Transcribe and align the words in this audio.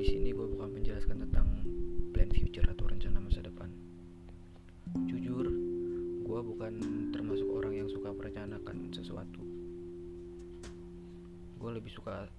Di 0.00 0.08
sini 0.08 0.32
gue 0.32 0.48
bakal 0.56 0.72
menjelaskan 0.72 1.28
tentang 1.28 1.44
plan 2.16 2.32
future 2.32 2.64
atau 2.64 2.88
rencana 2.88 3.20
masa 3.20 3.44
depan. 3.44 3.68
Jujur, 5.04 5.44
gue 6.24 6.40
bukan 6.40 6.72
termasuk 7.12 7.44
orang 7.52 7.76
yang 7.76 7.88
suka 7.92 8.08
merencanakan 8.08 8.88
sesuatu. 8.96 9.44
Gue 11.60 11.70
lebih 11.76 11.92
suka 11.92 12.32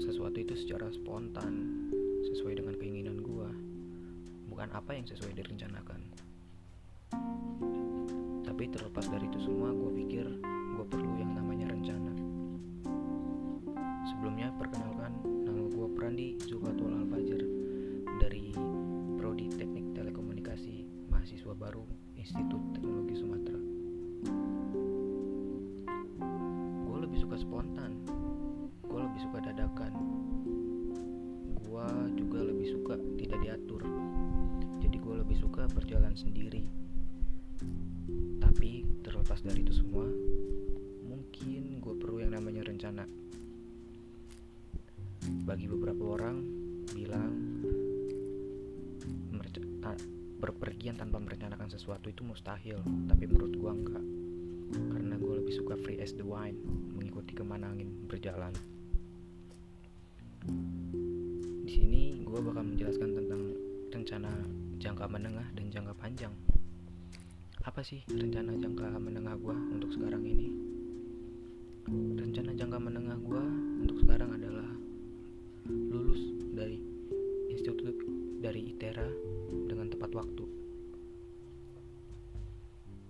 sesuatu 0.00 0.40
itu 0.40 0.56
secara 0.56 0.88
spontan, 0.88 1.84
sesuai 2.32 2.64
dengan 2.64 2.80
keinginan 2.80 3.20
gue, 3.20 3.48
bukan 4.48 4.72
apa 4.72 4.96
yang 4.96 5.04
sesuai 5.04 5.36
direncanakan. 5.36 6.00
Tapi 8.40 8.72
terlepas 8.72 9.04
dari 9.12 9.28
itu 9.28 9.44
semua, 9.44 9.68
gue 9.68 9.92
pikir 10.00 10.24
gue 16.16 16.32
Prandi 16.32 16.48
Zulfatul 16.48 16.96
Alfajir 16.96 17.44
dari 18.16 18.48
Prodi 19.20 19.52
Teknik 19.52 19.92
Telekomunikasi, 19.92 20.88
mahasiswa 21.12 21.52
baru 21.52 21.84
Institut 22.16 22.72
Teknologi 22.72 23.20
Sumatera. 23.20 23.60
Gue 26.88 26.98
lebih 27.04 27.20
suka 27.20 27.36
spontan, 27.36 28.00
gue 28.88 28.96
lebih 28.96 29.20
suka 29.28 29.44
dadakan, 29.44 29.92
gue 31.52 31.86
juga 32.16 32.48
lebih 32.48 32.64
suka 32.64 32.96
tidak 33.20 33.38
diatur. 33.44 33.84
Jadi 34.80 34.96
gue 34.96 35.14
lebih 35.20 35.36
suka 35.36 35.68
berjalan 35.68 36.16
sendiri. 36.16 36.64
Tapi 38.40 38.88
terlepas 39.04 39.44
dari 39.44 39.60
itu 39.60 39.84
semua, 39.84 40.08
mungkin 41.04 41.76
gue 41.76 41.94
perlu 42.00 42.24
yang 42.24 42.32
namanya 42.32 42.64
rencana. 42.64 43.04
Bagi 45.46 45.70
beberapa 45.70 46.18
orang 46.18 46.42
bilang 46.90 47.32
berpergian 50.42 50.98
tanpa 50.98 51.22
merencanakan 51.22 51.70
sesuatu 51.70 52.10
itu 52.10 52.26
mustahil, 52.26 52.82
tapi 53.06 53.24
menurut 53.30 53.54
gue 53.54 53.72
enggak. 53.72 54.04
Karena 54.74 55.14
gue 55.16 55.34
lebih 55.38 55.54
suka 55.54 55.78
free 55.78 56.02
as 56.02 56.12
the 56.18 56.26
wind, 56.26 56.58
mengikuti 56.92 57.32
ke 57.32 57.46
mana 57.46 57.70
angin 57.70 57.94
berjalan. 58.10 58.50
Di 61.62 61.70
sini 61.70 62.26
gue 62.26 62.38
bakal 62.42 62.66
menjelaskan 62.66 63.10
tentang 63.14 63.42
rencana 63.94 64.30
jangka 64.82 65.06
menengah 65.06 65.46
dan 65.54 65.66
jangka 65.70 65.94
panjang. 65.94 66.34
Apa 67.62 67.86
sih 67.86 68.02
rencana 68.10 68.54
jangka 68.58 68.98
menengah 68.98 69.38
gue 69.38 69.56
untuk 69.78 69.94
sekarang 69.94 70.26
ini? 70.26 70.65
Institut 77.66 77.98
dari 78.38 78.70
ITERA 78.70 79.10
dengan 79.66 79.90
tepat 79.90 80.14
waktu. 80.14 80.46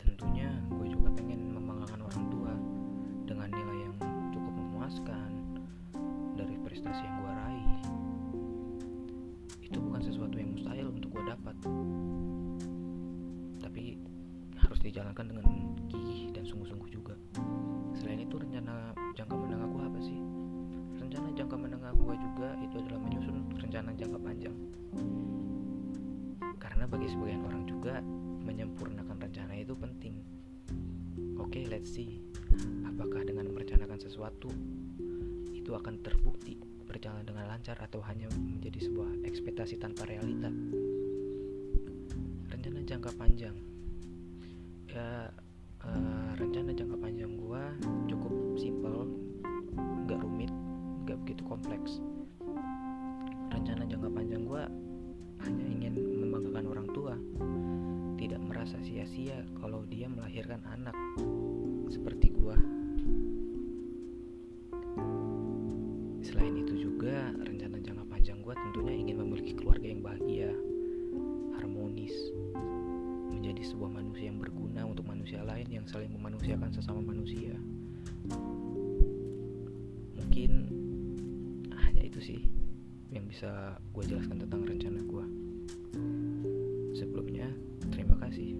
Tentunya 0.00 0.48
gue 0.72 0.96
juga 0.96 1.12
pengen 1.12 1.52
membanggakan 1.52 2.00
orang 2.00 2.24
tua 2.32 2.56
dengan 3.28 3.52
nilai 3.52 3.84
yang 3.84 3.96
cukup 4.32 4.56
memuaskan 4.56 5.60
dari 6.40 6.56
prestasi 6.64 7.04
yang 7.04 7.20
gue 7.20 7.32
raih. 7.36 7.68
Itu 9.60 9.76
bukan 9.76 10.00
sesuatu 10.00 10.40
yang 10.40 10.56
mustahil 10.56 10.88
untuk 10.88 11.12
gue 11.12 11.24
dapat, 11.28 11.56
tapi 13.60 14.00
harus 14.56 14.80
dijalankan 14.80 15.36
dengan 15.36 15.44
gigih 15.92 16.32
dan 16.32 16.48
sungguh-sungguh 16.48 16.88
juga. 16.88 17.12
Selain 17.92 18.24
itu 18.24 18.40
rencana 18.40 18.96
jangka 19.20 19.36
menengah 19.36 19.68
gue 19.68 19.82
apa 19.84 20.00
sih? 20.00 20.16
Rencana 20.96 21.28
jangka 21.36 21.56
menengah 21.60 21.92
gue 21.92 22.14
juga 22.16 22.56
itu 22.64 22.80
adalah 22.80 23.04
rencana 23.76 23.92
jangka 23.92 24.20
panjang. 24.24 24.56
Karena 26.56 26.88
bagi 26.88 27.12
sebagian 27.12 27.44
orang 27.44 27.68
juga 27.68 28.00
menyempurnakan 28.48 29.20
rencana 29.20 29.52
itu 29.52 29.76
penting. 29.76 30.16
Oke, 31.36 31.60
let's 31.68 31.92
see. 31.92 32.24
Apakah 32.88 33.28
dengan 33.28 33.52
merencanakan 33.52 34.00
sesuatu 34.00 34.48
itu 35.52 35.76
akan 35.76 36.00
terbukti 36.00 36.56
berjalan 36.88 37.28
dengan 37.28 37.52
lancar 37.52 37.76
atau 37.76 38.00
hanya 38.08 38.32
menjadi 38.32 38.88
sebuah 38.88 39.28
ekspektasi 39.28 39.76
tanpa 39.76 40.08
realita? 40.08 40.48
Rencana 42.48 42.80
jangka 42.80 43.12
panjang. 43.12 43.60
Ya, 44.88 45.28
eh, 45.84 46.30
rencana 46.40 46.72
jangka 46.72 46.96
panjang 46.96 47.36
gua 47.36 47.76
cukup 48.08 48.56
simpel, 48.56 49.04
nggak 50.08 50.16
rumit, 50.24 50.52
nggak 51.04 51.20
begitu 51.28 51.44
kompleks. 51.44 52.00
Dia 59.86 60.10
melahirkan 60.10 60.60
anak 60.66 60.96
seperti 61.90 62.34
gua. 62.34 62.58
Selain 66.26 66.58
itu 66.58 66.90
juga 66.90 67.30
rencana 67.38 67.78
jangka 67.78 68.04
panjang 68.10 68.38
gua 68.42 68.58
tentunya 68.58 68.94
ingin 68.98 69.16
memiliki 69.22 69.54
keluarga 69.54 69.86
yang 69.86 70.02
bahagia, 70.02 70.50
harmonis, 71.58 72.14
menjadi 73.30 73.62
sebuah 73.62 73.90
manusia 73.94 74.26
yang 74.28 74.42
berguna 74.42 74.82
untuk 74.82 75.06
manusia 75.06 75.46
lain 75.46 75.70
yang 75.70 75.86
saling 75.86 76.10
memanusiakan 76.10 76.74
sesama 76.74 76.98
manusia. 76.98 77.54
Mungkin 80.18 80.50
hanya 81.70 82.02
itu 82.02 82.18
sih 82.18 82.40
yang 83.14 83.30
bisa 83.30 83.78
gue 83.94 84.04
jelaskan 84.04 84.42
tentang 84.42 84.66
rencana 84.66 85.00
gue. 85.00 85.24
Sebelumnya, 86.98 87.48
terima 87.94 88.18
kasih. 88.18 88.58